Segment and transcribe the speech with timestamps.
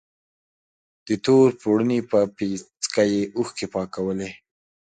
[1.05, 4.29] د تور پوړني په پيڅکه يې اوښکې پاکولې.